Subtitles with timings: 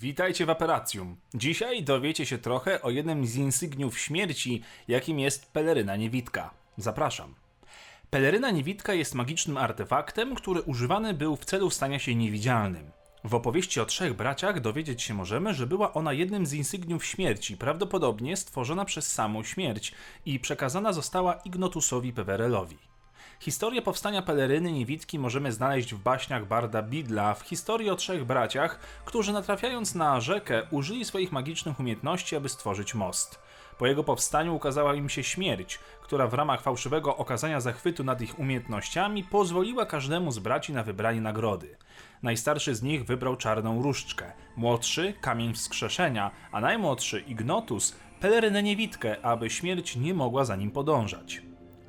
[0.00, 1.16] Witajcie w Aperacjum.
[1.34, 6.50] Dzisiaj dowiecie się trochę o jednym z insygniów śmierci, jakim jest peleryna niewitka.
[6.76, 7.34] Zapraszam.
[8.10, 12.90] Peleryna niewitka jest magicznym artefaktem, który używany był w celu stania się niewidzialnym.
[13.24, 17.56] W opowieści o trzech braciach dowiedzieć się możemy, że była ona jednym z insygniów śmierci,
[17.56, 19.92] prawdopodobnie stworzona przez samą śmierć
[20.26, 22.78] i przekazana została Ignotusowi Pewerelowi.
[23.40, 28.78] Historię powstania peleryny niewidki możemy znaleźć w baśniach Barda Bidla, w historii o trzech braciach,
[29.04, 33.38] którzy natrafiając na rzekę użyli swoich magicznych umiejętności, aby stworzyć most.
[33.78, 38.38] Po jego powstaniu ukazała im się śmierć, która w ramach fałszywego okazania zachwytu nad ich
[38.38, 41.76] umiejętnościami pozwoliła każdemu z braci na wybranie nagrody.
[42.22, 49.50] Najstarszy z nich wybrał czarną różdżkę, młodszy kamień wskrzeszenia, a najmłodszy Ignotus pelerynę niewidkę, aby
[49.50, 51.47] śmierć nie mogła za nim podążać.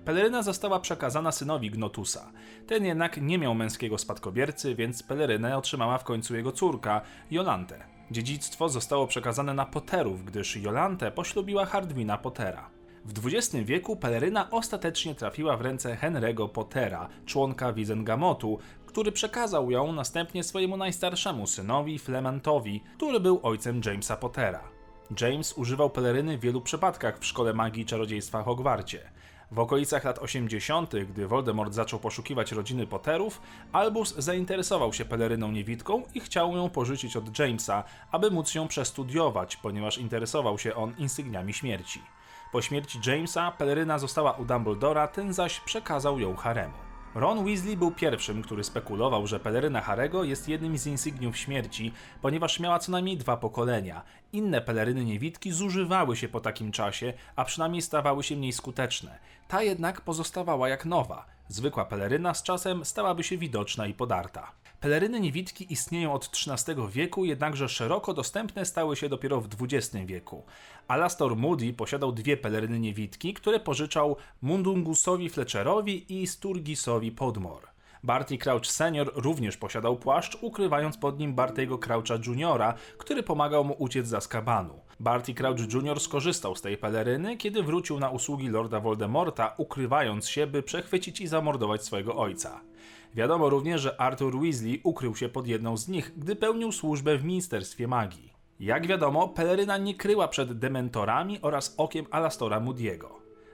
[0.09, 2.31] Peleryna została przekazana synowi Gnotusa.
[2.67, 7.01] Ten jednak nie miał męskiego spadkobiercy, więc pelerynę otrzymała w końcu jego córka,
[7.31, 7.83] Jolantę.
[8.11, 12.69] Dziedzictwo zostało przekazane na Potterów, gdyż Jolantę poślubiła Hardwina Pottera.
[13.05, 19.91] W XX wieku peleryna ostatecznie trafiła w ręce Henry'ego Pottera, członka Wizengamotu, który przekazał ją
[19.91, 24.63] następnie swojemu najstarszemu synowi Flementowi, który był ojcem Jamesa Pottera.
[25.21, 29.11] James używał peleryny w wielu przypadkach w szkole magii i czarodziejstwa Hogwarcie.
[29.51, 36.03] W okolicach lat 80., gdy Voldemort zaczął poszukiwać rodziny Potterów, Albus zainteresował się peleryną niewidką
[36.13, 41.53] i chciał ją pożyczyć od Jamesa, aby móc ją przestudiować, ponieważ interesował się on insygniami
[41.53, 42.01] śmierci.
[42.51, 46.88] Po śmierci Jamesa peleryna została u Dumbledora, ten zaś przekazał ją Haremu.
[47.15, 52.59] Ron Weasley był pierwszym, który spekulował, że peleryna Harego jest jednym z insygniów śmierci, ponieważ
[52.59, 54.01] miała co najmniej dwa pokolenia.
[54.33, 59.19] Inne peleryny niewidki zużywały się po takim czasie, a przynajmniej stawały się mniej skuteczne.
[59.47, 61.25] Ta jednak pozostawała jak nowa.
[61.47, 64.51] Zwykła peleryna z czasem stałaby się widoczna i podarta.
[64.79, 70.43] Peleryny niewidki istnieją od XIII wieku, jednakże szeroko dostępne stały się dopiero w XX wieku.
[70.87, 77.67] Alastor Moody posiadał dwie peleryny niewidki, które pożyczał Mundungusowi Fletcherowi i Sturgisowi Podmore.
[78.03, 83.75] Barty Crouch senior również posiadał płaszcz, ukrywając pod nim Bartego Croucha juniora, który pomagał mu
[83.77, 84.79] uciec z Azkabanu.
[84.99, 90.47] Barty Crouch junior skorzystał z tej peleryny, kiedy wrócił na usługi Lorda Voldemorta, ukrywając się,
[90.47, 92.61] by przechwycić i zamordować swojego ojca.
[93.13, 97.23] Wiadomo również, że Arthur Weasley ukrył się pod jedną z nich, gdy pełnił służbę w
[97.23, 98.33] Ministerstwie Magii.
[98.59, 103.07] Jak wiadomo, peleryna nie kryła przed dementorami oraz okiem Alastora Moody'ego.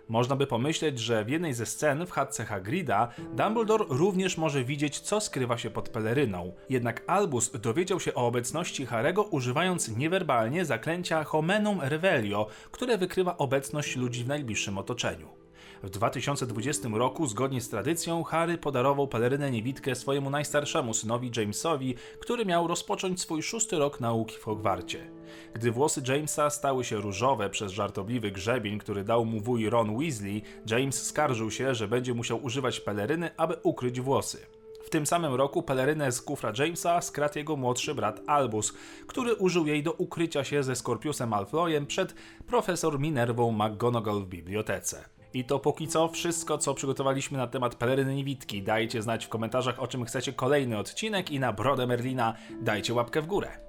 [0.10, 5.00] Można by pomyśleć, że w jednej ze scen w chatce Hagrida Dumbledore również może widzieć,
[5.00, 6.54] co skrywa się pod peleryną.
[6.70, 13.96] Jednak Albus dowiedział się o obecności Harego używając niewerbalnie zaklęcia Homenum Revelio, które wykrywa obecność
[13.96, 15.45] ludzi w najbliższym otoczeniu.
[15.86, 22.46] W 2020 roku, zgodnie z tradycją, Harry podarował pelerynę niewidkę swojemu najstarszemu synowi Jamesowi, który
[22.46, 25.12] miał rozpocząć swój szósty rok nauki w Hogwarcie.
[25.54, 30.42] Gdy włosy Jamesa stały się różowe przez żartobliwy grzebień, który dał mu wuj Ron Weasley,
[30.70, 34.46] James skarżył się, że będzie musiał używać peleryny, aby ukryć włosy.
[34.86, 38.74] W tym samym roku pelerynę z kufra Jamesa skradł jego młodszy brat Albus,
[39.08, 42.16] który użył jej do ukrycia się ze Skorpiusem Malfoyem przed
[42.48, 45.16] profesor Minervą McGonagall w bibliotece.
[45.36, 48.64] I to póki co wszystko, co przygotowaliśmy na temat peleryny niewidki.
[48.64, 53.22] Dajcie znać w komentarzach, o czym chcecie kolejny odcinek i na brodę Merlina dajcie łapkę
[53.22, 53.65] w górę.